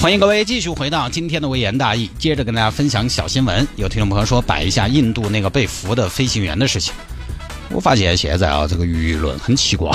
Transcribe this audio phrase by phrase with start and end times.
[0.00, 3.66] 欢迎各位继续回到今天的微言大义，接着跟大家分享小新闻。
[3.74, 6.94] 有听众朋友说摆一下印度那个被俘的飞行员的事情。
[7.70, 9.90] 我发现现在啊，这个舆论很奇怪，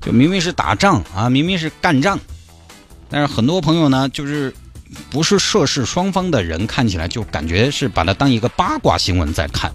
[0.00, 2.18] 就明明是打仗啊，明明是干仗，
[3.08, 4.52] 但是很多朋友呢，就是
[5.08, 9.70] 不是涉事双方的人，看起来就感觉是把它当一个八卦新闻在看。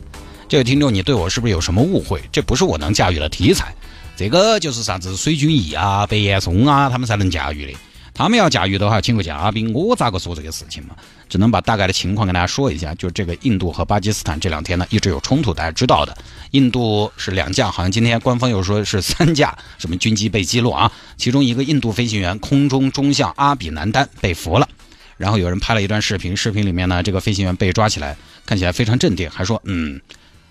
[0.50, 2.22] 这位听众，你对我是不是有什么误会？
[2.34, 3.74] 这不是我能驾驭的题材，
[4.18, 7.80] 这个就是啥子水军仪啊、白岩松啊，他们才能驾驭的。
[8.16, 10.96] 他们要驾驭的话，请个嘉宾，我咋个说这个事情嘛？
[11.28, 12.96] 只能把大概的情况跟大家说一下。
[12.96, 16.18] 就这个印度和巴基斯坦这两天呢，一直有冲突，大家知道的。
[16.52, 20.90] 印度是两架，好像今天官方又说是三架，什么军机被击落啊？
[21.18, 24.70] 其中一个印度飞行员空中中将阿比南丹被俘了。
[25.18, 30.00] 然后有人拍了一段视频，视频里面呢，这个飞行员被抓起来，看起来非常镇定，还说嗯。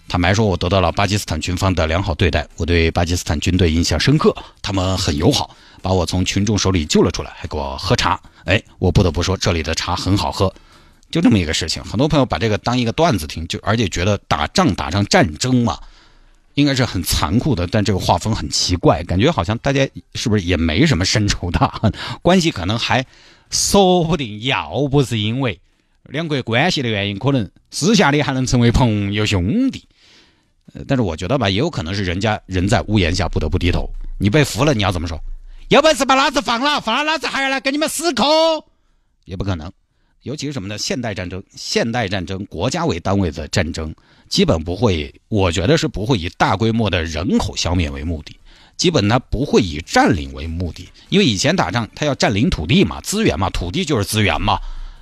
[0.07, 8.19] 坦白说，我得到了巴基斯坦军方的良好对待，我对巴基斯坦军队印象深刻，他们很友好，把我从群众手里救了出来，还给我喝茶。
[8.47, 10.51] 哎，我不得不说，这里的茶很好喝。
[11.11, 15.79] 就这么一个事情，很多朋友把这个当一个段子听，就而且觉得打仗打仗战争嘛，
[16.55, 23.05] 应该是很残酷的，但这个画风很奇怪，感觉好像大家是不是也没什么深仇大恨，关系可能还
[23.51, 25.61] 说不定，要不是因为
[26.05, 29.87] 两国关系的原因，可能私下里还能成为朋友兄弟。
[30.89, 33.87] 但是我觉得吧，也有可能是人家人在屋檐下不得不低头。
[34.19, 35.21] 你被俘了，你要怎么说？
[35.69, 38.25] 有本事把老子放了，放了老子还要来跟你们死磕？
[39.25, 39.73] 也不可能。
[40.23, 40.79] 尤其是什么呢？
[40.79, 43.95] 现代战争，现代战争，国家为单位的战争，
[44.29, 48.39] 基本不会，我觉得是不会以大规模的人口消灭为目的，
[48.77, 50.89] 基本呢不会以占领为目的。
[51.09, 54.59] 因为以前打仗，他要占领土地嘛，资源嘛，土地就是资源嘛。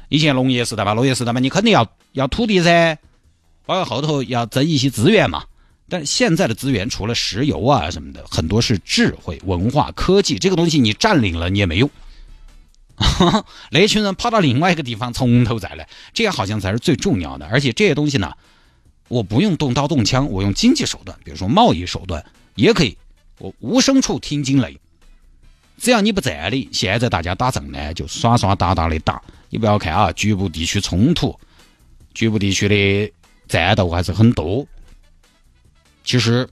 [0.08, 2.98] 以前农业时代吧，农业时代嘛，你肯定要要土地噻，
[3.64, 5.44] 包括后头要争一些资源嘛。
[5.92, 11.90] 但现在的资源除了石油啊什么的，很多是智慧、文化、科技这个东西，你占领了你也没用。
[13.70, 17.44] 那群人跑到另外一个地方从头再来，这样好像才是最重要的。
[17.44, 18.32] 而且这些东西呢，
[19.08, 22.24] 我不用动刀动枪，我用经济手段，比如说贸易手段
[22.54, 22.96] 也可以。
[23.36, 24.80] 我无声处听惊雷，
[25.76, 29.20] 只要你不在的，现在大家打仗呢就耍耍打打的打。
[29.50, 31.38] 你不要看啊，局部地区冲突，
[32.14, 33.12] 局部地区的
[33.46, 34.66] 战斗还是很多。
[36.04, 36.48] 其实，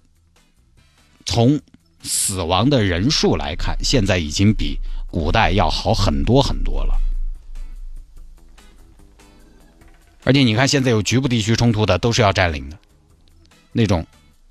[1.27, 1.61] 从
[2.03, 4.78] 死亡的人数来看，现在已经比
[5.11, 6.94] 古代要好很多很多了。
[10.25, 12.78] 而且你看，现在有局部地区冲突的，都是要占领的，
[13.72, 14.06] 那种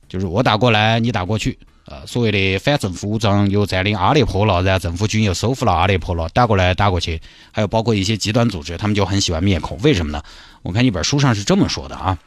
[0.08, 7.22] 就是我打过来，你打过去，呃，所谓的反政府武装又占领阿勒颇了，然后政府军又收复了阿勒颇了，打过来打过去，
[7.52, 10.22] 还有包括一些极端组织，他们就很喜欢灭口，为什么呢？
[10.62, 12.18] 我看一本书上是这么说的啊，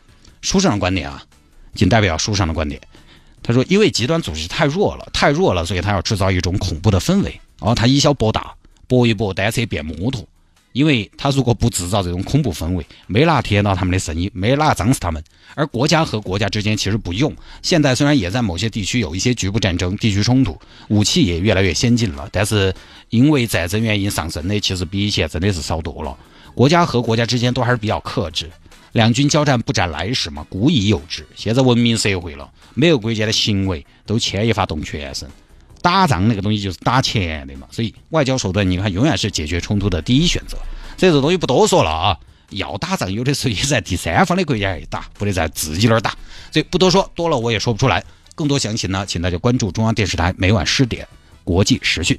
[0.40, 1.22] 书上的观点啊。
[1.74, 2.80] 仅代表书上的观点。
[3.42, 7.40] 他说：“因为极端组织太弱了，太弱了，所以他要制造一种恐怖的氛围。
[7.58, 8.54] 哦，他以小博大，
[8.86, 10.24] 搏一搏，单车变摩托。
[10.72, 15.22] 因为他如果不制造这种恐怖氛围，没哪听到他们的声音，没哪脏死他们。
[15.54, 17.34] 而国家和国家之间其实不用。
[17.62, 22.72] 现在虽然也在某些地区有一些局部战争、地区冲突，武器也越来越先进了，但是
[23.10, 26.16] 因为战争原因上升的，其实比以前真的是少多了。
[26.54, 28.48] 国家和国家之间都还是比较克制。”
[28.92, 31.24] 两军交战不战来使嘛，故意幼稚。
[31.34, 35.28] 现在文明社会了，每个国家的行为都牵一发动全身。
[35.80, 40.56] 打仗那个东西就是打钱的嘛，所以外交手段你看永远是解决冲突的第一选择。
[40.96, 42.16] 所以这东西不多说了啊，
[42.50, 46.16] 要打仗有的时候也在第三方的国家打，不得在自己那儿打。
[46.52, 48.04] 所以不多说，多了我也说不出来。
[48.34, 51.08] 更多详情呢，请大家关注中央电视台每晚十点
[51.44, 52.18] 国际时讯。